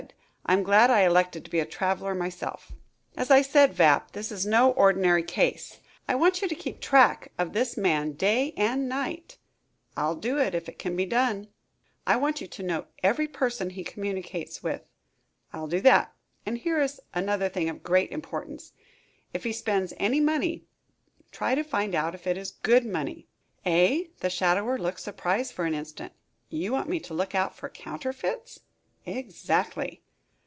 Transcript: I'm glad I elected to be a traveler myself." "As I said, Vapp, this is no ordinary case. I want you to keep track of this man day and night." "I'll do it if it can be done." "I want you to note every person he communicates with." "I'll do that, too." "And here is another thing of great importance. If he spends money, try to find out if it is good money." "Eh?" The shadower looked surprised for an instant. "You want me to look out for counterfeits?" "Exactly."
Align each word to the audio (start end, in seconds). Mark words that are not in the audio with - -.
I'm 0.43 0.63
glad 0.63 0.89
I 0.91 1.01
elected 1.01 1.45
to 1.45 1.51
be 1.51 1.61
a 1.61 1.65
traveler 1.65 2.13
myself." 2.13 2.73
"As 3.15 3.31
I 3.31 3.41
said, 3.41 3.73
Vapp, 3.73 4.11
this 4.11 4.33
is 4.33 4.45
no 4.45 4.71
ordinary 4.73 5.23
case. 5.23 5.79
I 6.09 6.15
want 6.15 6.41
you 6.41 6.47
to 6.49 6.55
keep 6.55 6.81
track 6.81 7.31
of 7.37 7.53
this 7.53 7.77
man 7.77 8.13
day 8.13 8.53
and 8.57 8.89
night." 8.89 9.37
"I'll 9.95 10.15
do 10.15 10.39
it 10.39 10.53
if 10.53 10.67
it 10.67 10.77
can 10.77 10.97
be 10.97 11.05
done." 11.05 11.47
"I 12.05 12.17
want 12.17 12.41
you 12.41 12.47
to 12.47 12.63
note 12.63 12.89
every 13.01 13.29
person 13.29 13.69
he 13.69 13.85
communicates 13.85 14.61
with." 14.61 14.81
"I'll 15.53 15.67
do 15.67 15.79
that, 15.81 16.07
too." 16.07 16.11
"And 16.47 16.57
here 16.57 16.81
is 16.81 16.99
another 17.13 17.47
thing 17.47 17.69
of 17.69 17.81
great 17.83 18.11
importance. 18.11 18.73
If 19.33 19.45
he 19.45 19.53
spends 19.53 19.93
money, 19.99 20.65
try 21.31 21.55
to 21.55 21.63
find 21.63 21.95
out 21.95 22.13
if 22.13 22.27
it 22.27 22.35
is 22.37 22.51
good 22.63 22.83
money." 22.85 23.29
"Eh?" 23.63 24.05
The 24.19 24.29
shadower 24.29 24.77
looked 24.77 24.99
surprised 24.99 25.53
for 25.53 25.63
an 25.63 25.75
instant. 25.75 26.11
"You 26.49 26.73
want 26.73 26.89
me 26.89 26.99
to 27.01 27.13
look 27.13 27.33
out 27.35 27.55
for 27.55 27.69
counterfeits?" 27.69 28.59
"Exactly." 29.05 30.03